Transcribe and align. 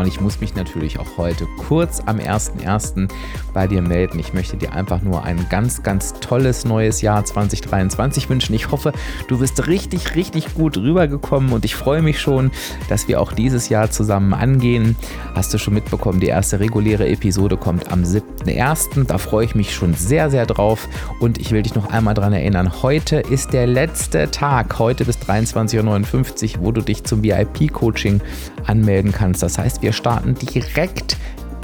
Und 0.00 0.08
ich 0.08 0.20
muss 0.20 0.40
mich 0.40 0.54
natürlich 0.54 0.98
auch 0.98 1.16
heute 1.16 1.46
kurz 1.58 2.02
am 2.06 2.18
1.1. 2.18 3.08
bei 3.54 3.66
dir 3.66 3.82
melden. 3.82 4.18
Ich 4.18 4.32
möchte 4.32 4.56
dir 4.56 4.72
einfach 4.72 5.02
nur 5.02 5.24
ein 5.24 5.46
ganz, 5.48 5.82
ganz 5.82 6.14
tolles 6.20 6.64
neues 6.64 7.00
Jahr 7.02 7.24
2023 7.24 8.28
wünschen. 8.28 8.54
Ich 8.54 8.70
hoffe, 8.70 8.92
du 9.28 9.38
bist 9.38 9.66
richtig, 9.66 10.14
richtig 10.14 10.54
gut 10.54 10.76
rübergekommen 10.76 11.52
und 11.52 11.64
ich 11.64 11.74
freue 11.74 12.02
mich 12.02 12.20
schon, 12.20 12.50
dass 12.88 13.08
wir 13.08 13.20
auch 13.20 13.32
dieses 13.32 13.68
Jahr 13.68 13.90
zusammen 13.90 14.34
angehen. 14.34 14.96
Hast 15.34 15.54
du 15.54 15.58
schon 15.58 15.74
mitbekommen, 15.74 16.20
die 16.20 16.26
erste 16.26 16.60
reguläre 16.60 17.08
Episode 17.08 17.56
kommt 17.56 17.90
am 17.90 18.02
7.1. 18.02 19.04
Da 19.06 19.18
freue 19.18 19.46
ich 19.46 19.54
mich 19.54 19.74
schon 19.74 19.94
sehr, 19.94 20.30
sehr 20.30 20.46
drauf 20.46 20.88
und 21.20 21.38
ich 21.38 21.52
will 21.52 21.62
dich 21.62 21.74
noch 21.74 21.90
einmal 21.90 22.14
daran 22.14 22.32
erinnern, 22.32 22.82
heute 22.82 23.16
ist 23.16 23.52
der 23.52 23.66
letzte 23.66 24.30
Tag, 24.30 24.78
heute 24.78 25.04
bis 25.04 25.18
23.59 25.18 26.58
Uhr, 26.58 26.64
wo 26.64 26.72
du 26.72 26.82
dich 26.82 27.04
zum 27.04 27.22
VIP-Coaching 27.22 28.20
anmelden 28.66 29.12
kannst. 29.12 29.42
Das 29.42 29.58
heißt, 29.58 29.82
wir 29.82 29.85
starten 29.92 30.34
direkt 30.34 31.16